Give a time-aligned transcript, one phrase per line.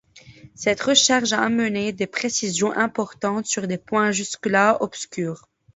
[0.55, 5.47] Cette recherche a amené des précisions importantes sur des points jusque-là obscurs.